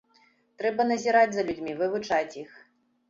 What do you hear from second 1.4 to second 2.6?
людзьмі, вывучаць іх.